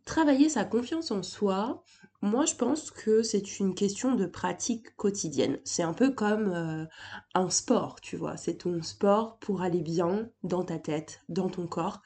travailler 0.06 0.48
sa 0.48 0.64
confiance 0.64 1.10
en 1.10 1.22
soi, 1.22 1.84
moi 2.22 2.46
je 2.46 2.54
pense 2.54 2.90
que 2.90 3.22
c'est 3.22 3.60
une 3.60 3.74
question 3.74 4.14
de 4.14 4.24
pratique 4.24 4.96
quotidienne. 4.96 5.58
C'est 5.64 5.82
un 5.82 5.92
peu 5.92 6.10
comme 6.10 6.52
euh, 6.54 6.86
un 7.34 7.50
sport, 7.50 8.00
tu 8.00 8.16
vois. 8.16 8.38
C'est 8.38 8.58
ton 8.58 8.82
sport 8.82 9.38
pour 9.40 9.60
aller 9.60 9.82
bien 9.82 10.30
dans 10.42 10.64
ta 10.64 10.78
tête, 10.78 11.20
dans 11.28 11.50
ton 11.50 11.66
corps. 11.66 12.00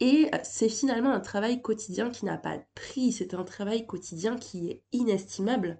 Et 0.00 0.30
c'est 0.42 0.68
finalement 0.68 1.12
un 1.12 1.20
travail 1.20 1.62
quotidien 1.62 2.10
qui 2.10 2.24
n'a 2.24 2.36
pas 2.36 2.58
de 2.58 2.64
prix, 2.74 3.12
c'est 3.12 3.34
un 3.34 3.44
travail 3.44 3.86
quotidien 3.86 4.36
qui 4.36 4.70
est 4.70 4.82
inestimable. 4.92 5.78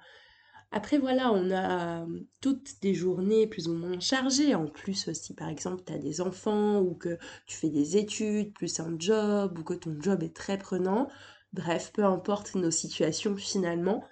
Après 0.70 0.98
voilà, 0.98 1.32
on 1.32 1.50
a 1.50 2.02
euh, 2.02 2.20
toutes 2.40 2.80
des 2.82 2.94
journées 2.94 3.46
plus 3.46 3.68
ou 3.68 3.74
moins 3.74 4.00
chargées. 4.00 4.54
En 4.54 4.66
plus, 4.66 5.12
si 5.12 5.34
par 5.34 5.48
exemple 5.48 5.82
tu 5.86 5.92
as 5.92 5.98
des 5.98 6.20
enfants 6.20 6.80
ou 6.80 6.94
que 6.94 7.18
tu 7.46 7.56
fais 7.56 7.70
des 7.70 7.96
études, 7.96 8.52
plus 8.52 8.80
un 8.80 8.96
job 8.98 9.58
ou 9.58 9.62
que 9.62 9.74
ton 9.74 9.96
job 10.00 10.22
est 10.22 10.34
très 10.34 10.58
prenant, 10.58 11.08
bref, 11.52 11.92
peu 11.92 12.04
importe 12.04 12.54
nos 12.56 12.72
situations 12.72 13.36
finalement, 13.36 14.04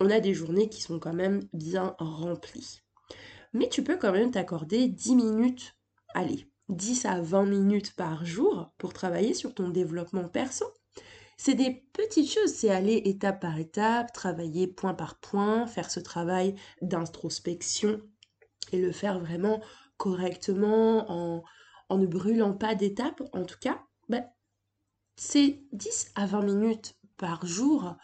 on 0.00 0.10
a 0.10 0.20
des 0.20 0.34
journées 0.34 0.68
qui 0.68 0.82
sont 0.82 0.98
quand 0.98 1.14
même 1.14 1.42
bien 1.52 1.94
remplies. 1.98 2.80
Mais 3.52 3.68
tu 3.68 3.82
peux 3.82 3.96
quand 3.96 4.12
même 4.12 4.30
t'accorder 4.30 4.88
10 4.88 5.16
minutes, 5.16 5.76
allez, 6.14 6.48
10 6.68 7.06
à 7.06 7.20
20 7.20 7.46
minutes 7.46 7.94
par 7.94 8.24
jour 8.24 8.72
pour 8.78 8.92
travailler 8.92 9.34
sur 9.34 9.54
ton 9.54 9.68
développement 9.68 10.28
perso. 10.28 10.66
C'est 11.36 11.54
des 11.54 11.86
petites 11.92 12.32
choses, 12.32 12.52
c'est 12.54 12.70
aller 12.70 13.02
étape 13.04 13.40
par 13.40 13.58
étape, 13.58 14.12
travailler 14.12 14.66
point 14.66 14.94
par 14.94 15.18
point, 15.18 15.66
faire 15.66 15.90
ce 15.90 16.00
travail 16.00 16.54
d'introspection 16.80 18.00
et 18.72 18.80
le 18.80 18.90
faire 18.90 19.20
vraiment 19.20 19.60
correctement 19.98 21.10
en, 21.10 21.44
en 21.88 21.98
ne 21.98 22.06
brûlant 22.06 22.54
pas 22.54 22.74
d'étapes. 22.74 23.22
En 23.32 23.44
tout 23.44 23.58
cas, 23.60 23.82
bah, 24.08 24.24
c'est 25.16 25.62
10 25.72 26.12
à 26.14 26.26
20 26.26 26.42
minutes 26.42 26.96
par 27.16 27.46
jour 27.46 27.96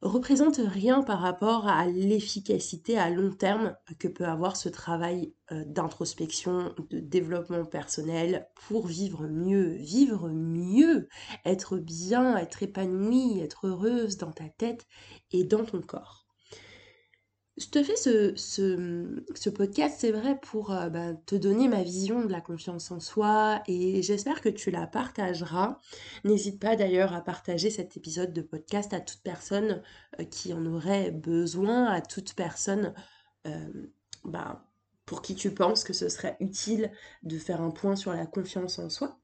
représente 0.00 0.58
rien 0.58 1.02
par 1.02 1.20
rapport 1.20 1.66
à 1.66 1.86
l'efficacité 1.86 2.98
à 2.98 3.10
long 3.10 3.32
terme 3.32 3.76
que 3.98 4.06
peut 4.08 4.26
avoir 4.26 4.56
ce 4.56 4.68
travail 4.68 5.34
euh, 5.50 5.64
d'introspection, 5.66 6.74
de 6.90 7.00
développement 7.00 7.64
personnel 7.64 8.48
pour 8.54 8.86
vivre 8.86 9.26
mieux, 9.26 9.72
vivre 9.72 10.28
mieux, 10.28 11.08
être 11.44 11.78
bien, 11.78 12.36
être 12.36 12.62
épanouie, 12.62 13.40
être 13.40 13.66
heureuse 13.66 14.18
dans 14.18 14.32
ta 14.32 14.48
tête 14.48 14.86
et 15.32 15.44
dans 15.44 15.64
ton 15.64 15.80
corps. 15.80 16.27
Je 17.58 17.66
te 17.66 17.82
fais 17.82 17.96
ce, 17.96 19.48
podcast, 19.50 19.96
c'est 19.98 20.12
vrai, 20.12 20.38
pour 20.40 20.70
euh, 20.70 20.88
bah, 20.90 21.14
te 21.26 21.34
donner 21.34 21.66
ma 21.66 21.82
vision 21.82 22.24
de 22.24 22.30
la 22.30 22.40
confiance 22.40 22.92
en 22.92 23.00
soi 23.00 23.62
et 23.66 24.00
j'espère 24.00 24.42
que 24.42 24.48
tu 24.48 24.70
la 24.70 24.86
partageras. 24.86 25.80
N'hésite 26.22 26.60
pas 26.60 26.76
d'ailleurs 26.76 27.14
à 27.14 27.20
partager 27.20 27.70
cet 27.70 27.96
épisode 27.96 28.32
de 28.32 28.42
podcast 28.42 28.94
à 28.94 29.00
toute 29.00 29.22
personne 29.24 29.82
euh, 30.20 30.24
qui 30.24 30.52
en 30.52 30.64
aurait 30.66 31.10
besoin, 31.10 31.86
à 31.86 32.00
toute 32.00 32.34
personne 32.34 32.94
euh, 33.48 33.88
bah, 34.24 34.64
pour 35.04 35.20
qui 35.20 35.34
tu 35.34 35.50
penses 35.50 35.82
que 35.82 35.92
ce 35.92 36.08
serait 36.08 36.36
utile 36.38 36.92
de 37.24 37.38
faire 37.38 37.60
un 37.60 37.72
point 37.72 37.96
sur 37.96 38.12
la 38.12 38.26
confiance 38.26 38.78
en 38.78 38.88
soi. 38.88 39.18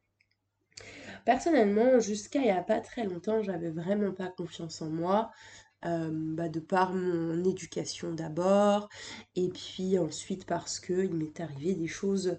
Personnellement, 1.25 2.01
jusqu'à 2.01 2.41
il 2.41 2.45
n'y 2.45 2.51
a 2.51 2.63
pas 2.63 2.81
très 2.81 3.05
longtemps, 3.05 3.43
j'avais 3.43 3.71
vraiment 3.71 4.13
pas 4.13 4.29
confiance 4.29 4.83
en 4.83 4.91
moi. 4.91 5.31
Bah, 5.85 6.49
de 6.49 6.61
par 6.61 6.95
mon 6.95 7.45
éducation 7.45 8.15
d'abord, 8.15 8.89
et 9.37 9.51
puis 9.51 9.99
ensuite 9.99 10.47
parce 10.47 10.81
qu'il 10.81 11.15
m'est 11.15 11.41
arrivé 11.41 11.75
des 11.75 11.89
choses 11.89 12.39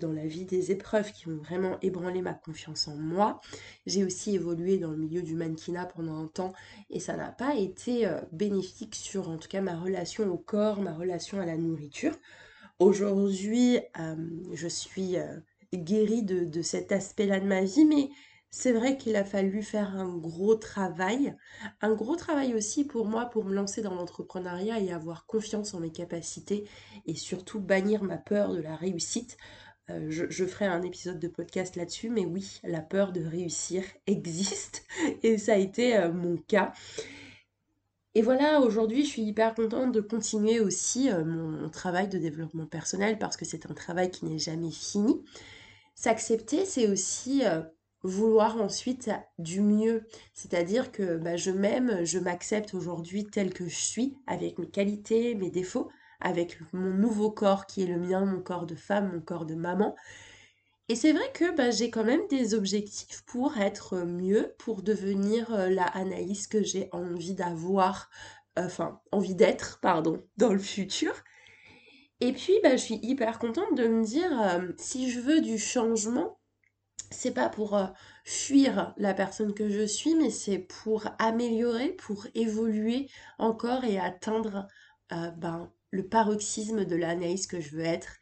dans 0.00 0.12
la 0.12 0.26
vie, 0.26 0.46
des 0.46 0.72
épreuves 0.72 1.12
qui 1.12 1.28
ont 1.28 1.36
vraiment 1.36 1.78
ébranlé 1.82 2.22
ma 2.22 2.32
confiance 2.32 2.88
en 2.88 2.96
moi. 2.96 3.42
J'ai 3.84 4.02
aussi 4.02 4.34
évolué 4.34 4.78
dans 4.78 4.92
le 4.92 4.96
milieu 4.96 5.20
du 5.20 5.34
mannequinat 5.34 5.84
pendant 5.84 6.16
un 6.16 6.26
temps 6.26 6.54
et 6.88 6.98
ça 6.98 7.16
n'a 7.16 7.30
pas 7.30 7.54
été 7.54 8.10
bénéfique 8.32 8.94
sur 8.94 9.28
en 9.28 9.36
tout 9.36 9.48
cas 9.48 9.60
ma 9.60 9.78
relation 9.78 10.26
au 10.30 10.38
corps, 10.38 10.80
ma 10.80 10.94
relation 10.94 11.38
à 11.38 11.44
la 11.44 11.58
nourriture. 11.58 12.16
Aujourd'hui, 12.78 13.78
je 14.54 14.68
suis 14.68 15.16
guérie 15.74 16.22
de, 16.22 16.44
de, 16.44 16.62
cet 16.62 16.92
aspect-là 16.92 17.40
de 17.40 17.46
ma 17.46 17.62
vie, 17.62 17.84
mais 17.84 18.08
c'est 18.50 18.72
vrai 18.72 18.96
qu'il 18.96 19.16
a 19.16 19.24
fallu 19.24 19.62
faire 19.62 19.96
un 19.96 20.16
gros 20.16 20.54
travail, 20.54 21.36
un 21.80 21.94
gros 21.94 22.16
travail 22.16 22.54
aussi 22.54 22.84
pour 22.84 23.06
moi 23.06 23.26
pour 23.26 23.44
me 23.44 23.54
lancer 23.54 23.82
dans 23.82 23.94
l'entrepreneuriat 23.94 24.80
et 24.80 24.92
avoir 24.92 25.26
confiance 25.26 25.74
en 25.74 25.80
mes 25.80 25.92
capacités 25.92 26.68
et 27.06 27.14
surtout 27.14 27.60
bannir 27.60 28.02
ma 28.02 28.16
peur 28.16 28.52
de 28.52 28.60
la 28.60 28.76
réussite. 28.76 29.36
Euh, 29.88 30.06
je, 30.10 30.44
ferai 30.44 30.66
un 30.66 30.82
épisode 30.82 31.20
de 31.20 31.28
podcast 31.28 31.76
là-dessus, 31.76 32.10
mais 32.10 32.24
oui, 32.26 32.60
la 32.64 32.80
peur 32.80 33.12
de 33.12 33.24
réussir 33.24 33.84
existe 34.06 34.84
et 35.22 35.38
ça 35.38 35.52
a 35.52 35.56
été 35.56 35.96
euh, 35.96 36.12
mon 36.12 36.36
cas. 36.36 36.72
Et 38.14 38.22
voilà, 38.22 38.60
aujourd'hui, 38.62 39.04
je 39.04 39.10
suis 39.10 39.22
hyper 39.22 39.54
contente 39.54 39.92
de 39.92 40.00
continuer 40.00 40.58
aussi 40.60 41.10
euh, 41.10 41.24
mon 41.24 41.68
travail 41.68 42.08
de 42.08 42.18
développement 42.18 42.66
personnel 42.66 43.18
parce 43.18 43.36
que 43.36 43.44
c'est 43.44 43.70
un 43.70 43.74
travail 43.74 44.10
qui 44.10 44.24
n'est 44.24 44.38
jamais 44.38 44.70
fini. 44.70 45.22
S'accepter, 45.94 46.64
c'est 46.64 46.88
aussi 46.88 47.42
vouloir 48.06 48.60
ensuite 48.60 49.10
du 49.38 49.60
mieux. 49.60 50.06
C'est-à-dire 50.34 50.92
que 50.92 51.16
bah, 51.16 51.36
je 51.36 51.50
m'aime, 51.50 52.04
je 52.04 52.18
m'accepte 52.18 52.74
aujourd'hui 52.74 53.26
tel 53.26 53.52
que 53.52 53.68
je 53.68 53.76
suis, 53.76 54.16
avec 54.26 54.58
mes 54.58 54.68
qualités, 54.68 55.34
mes 55.34 55.50
défauts, 55.50 55.88
avec 56.20 56.58
mon 56.72 56.94
nouveau 56.94 57.30
corps 57.30 57.66
qui 57.66 57.82
est 57.82 57.86
le 57.86 57.98
mien, 57.98 58.24
mon 58.24 58.40
corps 58.40 58.66
de 58.66 58.74
femme, 58.74 59.12
mon 59.12 59.20
corps 59.20 59.46
de 59.46 59.54
maman. 59.54 59.94
Et 60.88 60.94
c'est 60.94 61.12
vrai 61.12 61.30
que 61.34 61.54
bah, 61.56 61.70
j'ai 61.70 61.90
quand 61.90 62.04
même 62.04 62.26
des 62.28 62.54
objectifs 62.54 63.22
pour 63.26 63.58
être 63.58 63.98
mieux, 64.04 64.54
pour 64.58 64.82
devenir 64.82 65.52
euh, 65.52 65.68
la 65.68 65.84
Anaïs 65.84 66.46
que 66.46 66.62
j'ai 66.62 66.88
envie 66.92 67.34
d'avoir, 67.34 68.08
enfin 68.56 69.00
envie 69.10 69.34
d'être, 69.34 69.80
pardon, 69.80 70.22
dans 70.36 70.52
le 70.52 70.60
futur. 70.60 71.12
Et 72.20 72.32
puis 72.32 72.54
bah, 72.62 72.76
je 72.76 72.82
suis 72.82 73.00
hyper 73.02 73.38
contente 73.38 73.76
de 73.76 73.88
me 73.88 74.04
dire, 74.04 74.40
euh, 74.40 74.72
si 74.78 75.10
je 75.10 75.20
veux 75.20 75.40
du 75.40 75.58
changement, 75.58 76.35
c'est 77.10 77.32
pas 77.32 77.48
pour 77.48 77.76
euh, 77.76 77.86
fuir 78.24 78.94
la 78.96 79.14
personne 79.14 79.54
que 79.54 79.68
je 79.68 79.86
suis, 79.86 80.14
mais 80.14 80.30
c'est 80.30 80.58
pour 80.58 81.04
améliorer, 81.18 81.90
pour 81.90 82.26
évoluer 82.34 83.08
encore 83.38 83.84
et 83.84 83.98
atteindre 83.98 84.66
euh, 85.12 85.30
ben, 85.30 85.70
le 85.90 86.08
paroxysme 86.08 86.84
de 86.84 86.96
l'analyse 86.96 87.46
que 87.46 87.60
je 87.60 87.76
veux 87.76 87.84
être. 87.84 88.16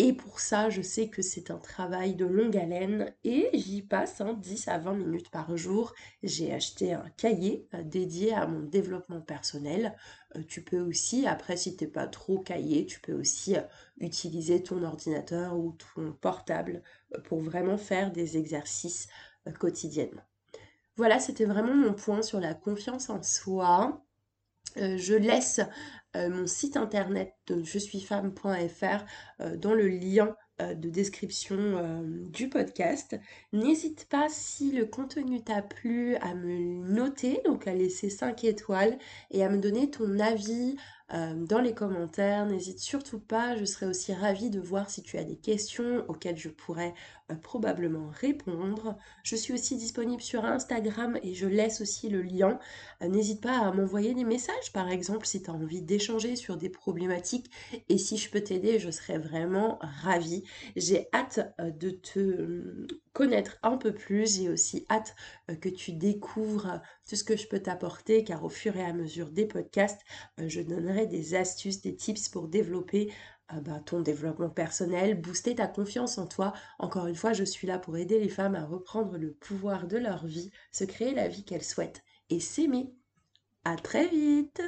Et 0.00 0.12
pour 0.12 0.38
ça, 0.38 0.70
je 0.70 0.80
sais 0.80 1.08
que 1.08 1.22
c'est 1.22 1.50
un 1.50 1.58
travail 1.58 2.14
de 2.14 2.24
longue 2.24 2.56
haleine 2.56 3.12
et 3.24 3.50
j'y 3.52 3.82
passe 3.82 4.22
10 4.22 4.68
hein, 4.68 4.72
à 4.72 4.78
20 4.78 4.94
minutes 4.94 5.28
par 5.28 5.56
jour. 5.56 5.92
J'ai 6.22 6.54
acheté 6.54 6.92
un 6.92 7.10
cahier 7.16 7.66
euh, 7.74 7.82
dédié 7.82 8.32
à 8.32 8.46
mon 8.46 8.60
développement 8.60 9.20
personnel. 9.20 9.96
Euh, 10.36 10.42
tu 10.46 10.62
peux 10.62 10.78
aussi, 10.78 11.26
après 11.26 11.56
si 11.56 11.76
t'es 11.76 11.88
pas 11.88 12.06
trop 12.06 12.38
cahier, 12.38 12.86
tu 12.86 13.00
peux 13.00 13.12
aussi 13.12 13.56
euh, 13.56 13.62
utiliser 13.98 14.62
ton 14.62 14.84
ordinateur 14.84 15.58
ou 15.58 15.76
ton 15.94 16.12
portable 16.12 16.84
pour 17.24 17.40
vraiment 17.40 17.76
faire 17.76 18.12
des 18.12 18.36
exercices 18.36 19.08
quotidiennement. 19.58 20.22
Voilà, 20.94 21.18
c'était 21.18 21.44
vraiment 21.46 21.74
mon 21.74 21.94
point 21.94 22.22
sur 22.22 22.38
la 22.38 22.54
confiance 22.54 23.10
en 23.10 23.22
soi. 23.22 24.04
je 24.76 25.14
laisse 25.14 25.60
mon 26.14 26.46
site 26.46 26.76
internet 26.76 27.34
de 27.46 27.62
je 27.62 27.78
suis 27.78 28.00
femme.fr 28.00 29.04
euh, 29.40 29.56
dans 29.56 29.74
le 29.74 29.88
lien 29.88 30.34
euh, 30.60 30.74
de 30.74 30.88
description 30.88 32.02
du 32.30 32.48
podcast. 32.48 33.18
N'hésite 33.52 34.06
pas 34.08 34.28
si 34.28 34.72
le 34.72 34.86
contenu 34.86 35.42
t'a 35.42 35.62
plu 35.62 36.16
à 36.16 36.34
me 36.34 36.82
noter, 36.92 37.40
donc 37.44 37.66
à 37.66 37.74
laisser 37.74 38.10
5 38.10 38.44
étoiles 38.44 38.98
et 39.30 39.44
à 39.44 39.48
me 39.48 39.58
donner 39.58 39.90
ton 39.90 40.18
avis 40.18 40.76
euh, 41.14 41.34
dans 41.34 41.60
les 41.60 41.72
commentaires. 41.72 42.44
N'hésite 42.44 42.80
surtout 42.80 43.18
pas, 43.18 43.56
je 43.56 43.64
serais 43.64 43.86
aussi 43.86 44.12
ravie 44.12 44.50
de 44.50 44.60
voir 44.60 44.90
si 44.90 45.02
tu 45.02 45.16
as 45.16 45.24
des 45.24 45.36
questions 45.36 46.04
auxquelles 46.08 46.36
je 46.36 46.50
pourrais 46.50 46.92
euh, 47.30 47.34
probablement 47.34 48.10
répondre. 48.12 48.98
Je 49.22 49.34
suis 49.34 49.54
aussi 49.54 49.76
disponible 49.76 50.20
sur 50.20 50.44
Instagram 50.44 51.18
et 51.22 51.34
je 51.34 51.46
laisse 51.46 51.80
aussi 51.80 52.10
le 52.10 52.20
lien. 52.20 52.58
Euh, 53.02 53.08
n'hésite 53.08 53.40
pas 53.40 53.58
à 53.58 53.72
m'envoyer 53.72 54.12
des 54.12 54.24
messages 54.24 54.72
par 54.74 54.90
exemple 54.90 55.26
si 55.26 55.42
tu 55.42 55.50
as 55.50 55.54
envie 55.54 55.80
d'échanger 55.80 56.36
sur 56.36 56.58
des 56.58 56.68
problématiques 56.68 57.50
et 57.88 57.96
si 57.96 58.18
je 58.18 58.30
peux 58.30 58.42
t'aider, 58.42 58.78
je 58.78 58.90
serais 58.90 59.18
vraiment 59.18 59.78
ravie. 59.80 60.44
J'ai 60.76 61.08
hâte 61.14 61.54
de 61.58 61.90
te 61.90 62.86
connaître 63.18 63.58
un 63.64 63.76
peu 63.76 63.92
plus. 63.92 64.36
J'ai 64.36 64.48
aussi 64.48 64.86
hâte 64.88 65.16
que 65.60 65.68
tu 65.68 65.90
découvres 65.90 66.80
tout 67.08 67.16
ce 67.16 67.24
que 67.24 67.36
je 67.36 67.48
peux 67.48 67.58
t'apporter 67.58 68.22
car 68.22 68.44
au 68.44 68.48
fur 68.48 68.76
et 68.76 68.84
à 68.84 68.92
mesure 68.92 69.30
des 69.30 69.44
podcasts, 69.44 70.02
je 70.38 70.60
donnerai 70.60 71.08
des 71.08 71.34
astuces, 71.34 71.82
des 71.82 71.96
tips 71.96 72.28
pour 72.28 72.46
développer 72.46 73.12
euh, 73.52 73.60
bah, 73.60 73.80
ton 73.84 74.02
développement 74.02 74.50
personnel, 74.50 75.20
booster 75.20 75.56
ta 75.56 75.66
confiance 75.66 76.16
en 76.16 76.28
toi. 76.28 76.52
Encore 76.78 77.08
une 77.08 77.16
fois, 77.16 77.32
je 77.32 77.42
suis 77.42 77.66
là 77.66 77.80
pour 77.80 77.96
aider 77.96 78.20
les 78.20 78.28
femmes 78.28 78.54
à 78.54 78.64
reprendre 78.64 79.18
le 79.18 79.32
pouvoir 79.32 79.88
de 79.88 79.96
leur 79.96 80.24
vie, 80.24 80.52
se 80.70 80.84
créer 80.84 81.12
la 81.12 81.26
vie 81.26 81.44
qu'elles 81.44 81.64
souhaitent 81.64 82.04
et 82.30 82.38
s'aimer. 82.38 82.94
À 83.64 83.74
très 83.74 84.06
vite 84.06 84.62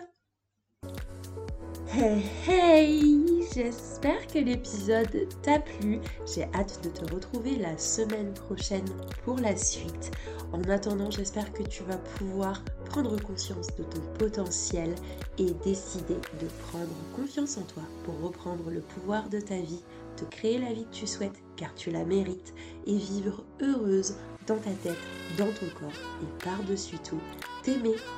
Hey 1.92 2.22
hey 2.46 3.44
j'espère 3.52 4.24
que 4.28 4.38
l'épisode 4.38 5.26
t'a 5.42 5.58
plu. 5.58 5.98
J'ai 6.24 6.44
hâte 6.54 6.84
de 6.84 6.88
te 6.88 7.12
retrouver 7.12 7.56
la 7.56 7.76
semaine 7.78 8.32
prochaine 8.32 8.88
pour 9.24 9.36
la 9.40 9.56
suite. 9.56 10.12
En 10.52 10.62
attendant, 10.70 11.10
j'espère 11.10 11.52
que 11.52 11.64
tu 11.64 11.82
vas 11.82 11.96
pouvoir 11.96 12.62
prendre 12.84 13.20
conscience 13.20 13.74
de 13.76 13.82
ton 13.82 14.00
potentiel 14.20 14.94
et 15.38 15.50
décider 15.64 16.14
de 16.40 16.46
prendre 16.68 16.94
confiance 17.16 17.58
en 17.58 17.62
toi 17.62 17.82
pour 18.04 18.20
reprendre 18.20 18.70
le 18.70 18.80
pouvoir 18.80 19.28
de 19.28 19.40
ta 19.40 19.56
vie, 19.56 19.82
te 20.16 20.24
créer 20.24 20.58
la 20.58 20.72
vie 20.72 20.84
que 20.84 20.96
tu 20.96 21.08
souhaites 21.08 21.42
car 21.56 21.74
tu 21.74 21.90
la 21.90 22.04
mérites 22.04 22.54
et 22.86 22.96
vivre 22.96 23.44
heureuse 23.60 24.14
dans 24.46 24.58
ta 24.58 24.70
tête, 24.70 24.96
dans 25.36 25.46
ton 25.46 25.66
corps 25.78 25.90
et 26.22 26.44
par-dessus 26.44 26.98
tout, 26.98 27.20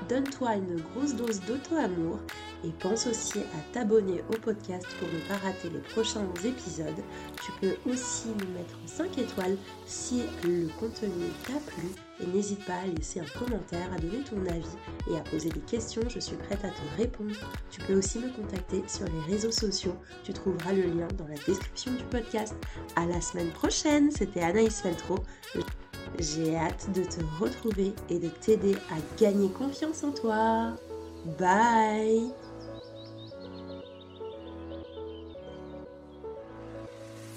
donne-toi 0.08 0.56
une 0.56 0.80
grosse 0.80 1.14
dose 1.14 1.40
d'auto-amour 1.40 2.18
et 2.64 2.70
pense 2.80 3.06
aussi 3.06 3.40
à 3.40 3.72
t'abonner 3.72 4.22
au 4.28 4.38
podcast 4.38 4.86
pour 4.98 5.08
ne 5.08 5.18
pas 5.28 5.44
rater 5.44 5.68
les 5.70 5.80
prochains 5.80 6.24
épisodes. 6.44 7.02
Tu 7.44 7.52
peux 7.60 7.90
aussi 7.90 8.28
nous 8.28 8.52
mettre 8.52 8.76
5 8.86 9.18
étoiles 9.18 9.56
si 9.86 10.22
le 10.44 10.68
contenu 10.78 11.26
t'a 11.46 11.58
plu 11.66 11.88
et 12.20 12.26
n'hésite 12.26 12.64
pas 12.64 12.76
à 12.76 12.86
laisser 12.86 13.20
un 13.20 13.38
commentaire, 13.38 13.92
à 13.92 13.98
donner 13.98 14.22
ton 14.22 14.40
avis 14.46 15.10
et 15.10 15.16
à 15.16 15.20
poser 15.20 15.48
des 15.48 15.60
questions, 15.60 16.02
je 16.08 16.20
suis 16.20 16.36
prête 16.36 16.64
à 16.64 16.68
te 16.68 17.00
répondre. 17.00 17.34
Tu 17.70 17.80
peux 17.80 17.94
aussi 17.94 18.18
me 18.18 18.30
contacter 18.30 18.82
sur 18.86 19.06
les 19.06 19.32
réseaux 19.32 19.50
sociaux, 19.50 19.96
tu 20.22 20.32
trouveras 20.32 20.72
le 20.72 20.82
lien 20.82 21.08
dans 21.18 21.26
la 21.26 21.36
description 21.46 21.92
du 21.92 22.04
podcast. 22.04 22.54
À 22.96 23.06
la 23.06 23.20
semaine 23.20 23.50
prochaine, 23.50 24.10
c'était 24.10 24.42
Anaïs 24.42 24.80
Feltro. 24.80 25.16
J'ai 26.18 26.56
hâte 26.56 26.90
de 26.92 27.02
te 27.04 27.20
retrouver 27.40 27.92
et 28.10 28.18
de 28.18 28.28
t'aider 28.28 28.76
à 28.90 29.20
gagner 29.20 29.48
confiance 29.48 30.04
en 30.04 30.12
toi. 30.12 30.72
Bye 31.38 32.32